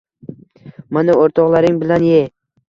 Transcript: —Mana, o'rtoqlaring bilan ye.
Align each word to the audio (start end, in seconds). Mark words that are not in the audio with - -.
—Mana, 0.97 1.17
o'rtoqlaring 1.25 1.79
bilan 1.85 2.09
ye. 2.09 2.25